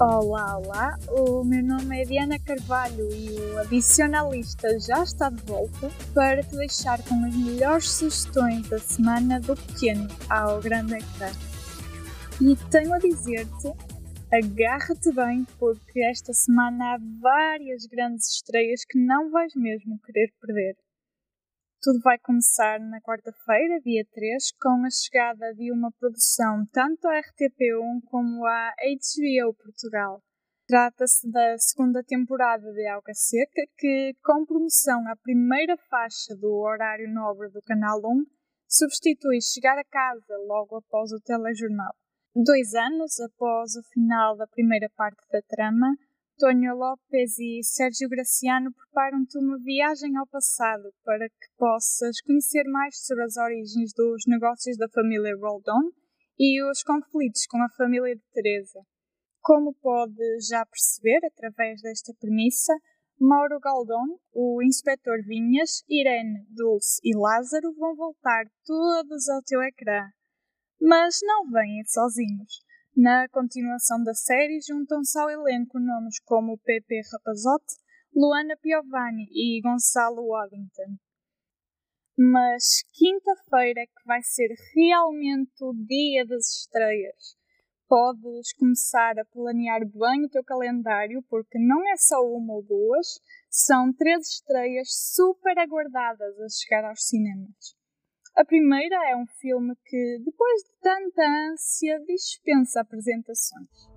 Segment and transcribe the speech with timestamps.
[0.00, 5.90] Olá, olá, o meu nome é Diana Carvalho e o Adicionalista já está de volta
[6.14, 11.30] para te deixar com as melhores sugestões da semana do pequeno ao grande ecrã.
[12.40, 13.74] E tenho a dizer-te,
[14.32, 20.76] agarra-te bem porque esta semana há várias grandes estreias que não vais mesmo querer perder.
[21.82, 27.18] Tudo vai começar na quarta-feira, dia 3, com a chegada de uma produção tanto à
[27.18, 30.22] RTP1 como à HBO Portugal.
[30.66, 37.10] Trata-se da segunda temporada de Alga Seca, que, com promoção à primeira faixa do horário
[37.10, 38.26] nobre do Canal 1,
[38.68, 41.94] substitui Chegar a Casa logo após o telejornal.
[42.36, 45.96] Dois anos após o final da primeira parte da trama,
[46.40, 52.96] Tonho Lopes e Sérgio Graciano preparam-te uma viagem ao passado para que possas conhecer mais
[53.04, 55.92] sobre as origens dos negócios da família Roldon
[56.38, 58.80] e os conflitos com a família de Teresa.
[59.42, 62.72] Como pode já perceber através desta premissa,
[63.20, 70.08] Mauro Galdon, o inspetor Vinhas, Irene, Dulce e Lázaro vão voltar todos ao teu ecrã.
[70.80, 72.62] Mas não vêm sozinhos.
[72.96, 77.76] Na continuação da série, juntam-se ao elenco nomes como Pepe Rapazote,
[78.14, 80.96] Luana Piovani e Gonçalo Waddington.
[82.18, 87.36] Mas quinta-feira que vai ser realmente o dia das estreias.
[87.88, 93.20] Podes começar a planear bem o teu calendário, porque não é só uma ou duas,
[93.48, 97.79] são três estreias super aguardadas a chegar aos cinemas.
[98.36, 103.90] A primeira é um filme que, depois de tanta ânsia, dispensa apresentações.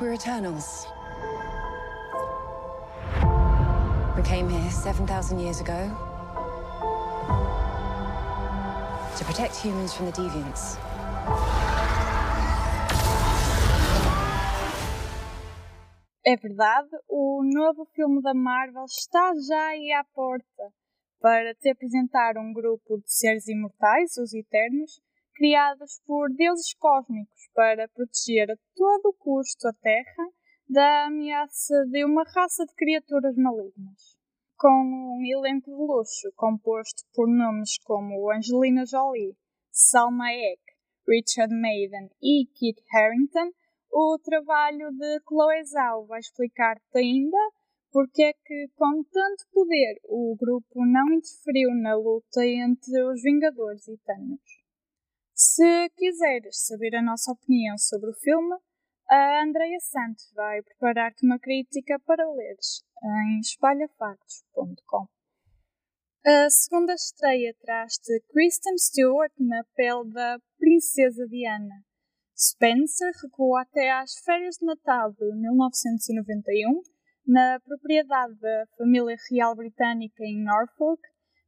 [0.00, 0.86] We're Eternals.
[4.16, 5.90] We came here 7,000 years ago
[9.16, 10.78] to protect humans from the deviants.
[16.26, 20.72] É verdade, o novo filme da Marvel está já aí à porta
[21.20, 25.02] para te apresentar um grupo de seres imortais, os Eternos,
[25.34, 30.28] criados por deuses cósmicos para proteger a todo custo a Terra
[30.66, 34.16] da ameaça de uma raça de criaturas malignas.
[34.56, 39.36] Com um elenco de luxo composto por nomes como Angelina Jolie,
[39.70, 40.62] Salma Hayek,
[41.06, 43.52] Richard Maiden e Kit Harington,
[43.94, 47.38] o trabalho de Chloe Zhao vai explicar-te ainda
[47.92, 53.86] porque é que, com tanto poder, o grupo não interferiu na luta entre os Vingadores
[53.86, 54.64] e Thanos.
[55.32, 58.56] Se quiseres saber a nossa opinião sobre o filme,
[59.08, 65.06] a Andrea Santos vai preparar-te uma crítica para leres em espalhafactos.com.
[66.26, 71.84] A segunda estreia traz-te Kristen Stewart na pele da Princesa Diana.
[72.36, 76.82] Spencer recuou até às férias de Natal de 1991,
[77.26, 81.00] na propriedade da família real britânica em Norfolk,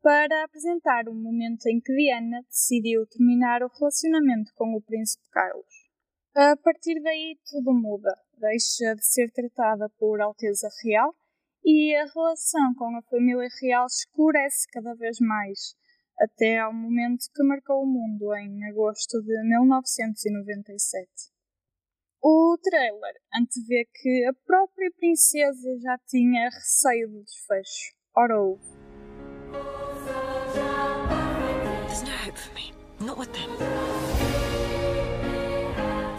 [0.00, 5.88] para apresentar o momento em que Diana decidiu terminar o relacionamento com o príncipe Carlos.
[6.34, 11.12] A partir daí tudo muda, deixa de ser tratada por Alteza Real
[11.64, 15.74] e a relação com a família real escurece cada vez mais,
[16.20, 21.08] até ao momento que marcou o mundo em agosto de 1997.
[22.22, 27.94] O trailer antevê que a própria princesa já tinha receio do desfecho.
[28.16, 28.62] Ora ouve.
[31.86, 32.72] There's no hope for me.
[33.00, 33.50] Not with them.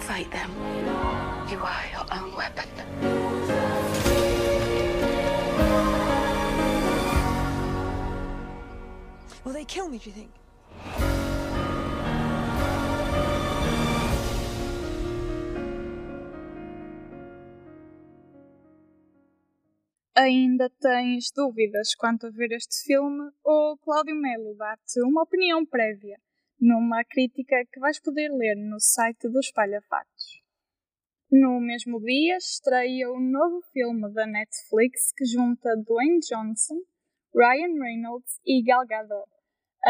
[0.01, 0.51] Fight them.
[1.51, 2.88] You are your own weapon.
[9.69, 10.31] Kill me, do you think?
[20.15, 23.31] Ainda tens dúvidas quanto a ver este filme?
[23.45, 26.17] O Cláudio Melo dá-te uma opinião prévia
[26.59, 30.41] numa crítica que vais poder ler no site do Espalha Factos.
[31.31, 36.81] No mesmo dia estreia o novo filme da Netflix que junta Dwayne Johnson,
[37.33, 39.38] Ryan Reynolds e Gal Gadot.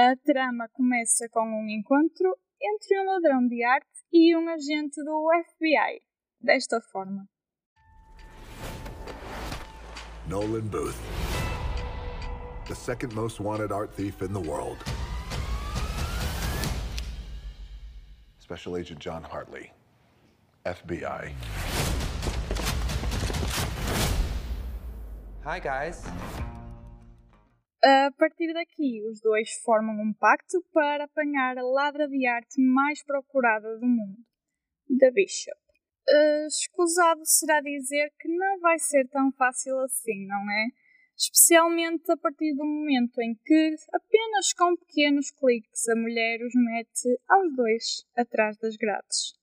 [0.02, 5.30] A trama começa com um encontro entre um ladrão de arte e um agente do
[5.44, 6.00] FBI.
[6.40, 7.28] Desta forma.
[10.30, 10.96] Nolan Booth,
[12.70, 14.78] the second most wanted art thief in the world.
[18.38, 19.70] Special Agent John Hartley,
[20.64, 21.34] FBI.
[25.44, 26.06] Hi, guys.
[27.82, 33.02] A partir daqui, os dois formam um pacto para apanhar a ladra de arte mais
[33.06, 34.18] procurada do mundo,
[35.00, 35.58] The Bishop.
[36.10, 40.68] Uh, escusado será dizer que não vai ser tão fácil assim, não é?
[41.16, 47.18] Especialmente a partir do momento em que, apenas com pequenos cliques, a mulher os mete
[47.30, 49.40] aos dois atrás das grades.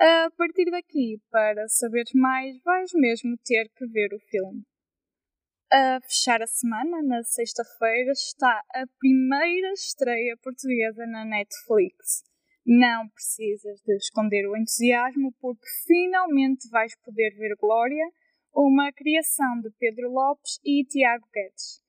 [0.00, 4.64] A partir daqui, para saberes mais, vais mesmo ter que ver o filme.
[5.70, 12.24] A fechar a semana, na sexta-feira, está a primeira estreia portuguesa na Netflix.
[12.64, 18.02] Não precisas de esconder o entusiasmo, porque finalmente vais poder ver Glória,
[18.54, 21.82] uma criação de Pedro Lopes e Tiago Guedes.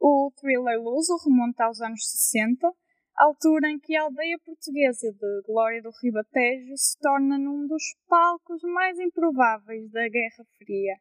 [0.00, 2.64] O thriller luso remonta aos anos 60,
[3.16, 8.62] altura em que a aldeia portuguesa de Glória do Ribatejo se torna num dos palcos
[8.62, 10.94] mais improváveis da Guerra Fria.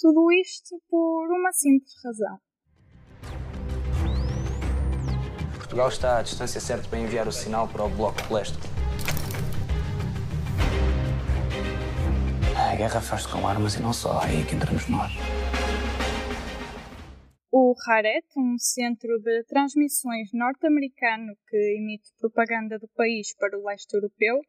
[0.00, 2.38] Tudo isto por uma simples razão.
[5.56, 8.56] Portugal está à distância certa para enviar o sinal para o Bloco Leste.
[12.56, 15.12] A guerra faz-se com armas e não só, é aí que entramos nós.
[17.52, 23.92] O Haret, um centro de transmissões norte-americano que emite propaganda do país para o leste
[23.92, 24.40] europeu,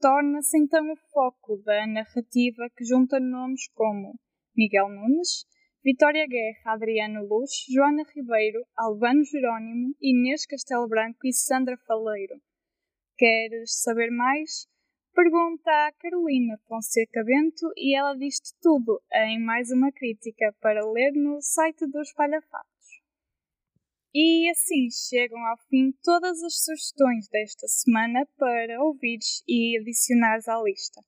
[0.00, 4.18] torna-se então o foco da narrativa que junta nomes como
[4.56, 5.44] Miguel Nunes,
[5.84, 12.40] Vitória Guerra, Adriano Luz, Joana Ribeiro, Albano Jerónimo, Inês Castelo Branco e Sandra Faleiro.
[13.16, 14.66] Queres saber mais?
[15.14, 21.12] Pergunta à Carolina Fonseca Bento e ela diz-te tudo em mais uma crítica para ler
[21.12, 22.76] no site dos Palhafatos.
[24.14, 30.60] E assim chegam ao fim todas as sugestões desta semana para ouvires e adicionares à
[30.62, 31.02] lista.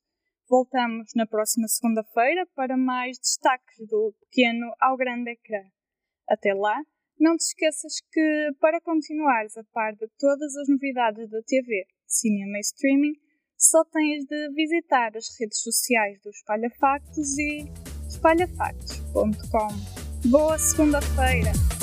[0.48, 5.62] Voltamos na próxima segunda-feira para mais destaques do pequeno ao grande ecrã.
[6.26, 6.80] Até lá,
[7.20, 12.56] não te esqueças que, para continuares a par de todas as novidades da TV, cinema
[12.56, 13.14] e streaming,
[13.58, 17.66] só tens de visitar as redes sociais do Espalha Factos e
[18.08, 20.28] espalhafactos.com.
[20.30, 21.77] Boa segunda-feira!